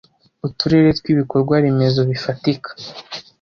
[0.47, 2.69] uturere tw ibikorwa remezo bifatika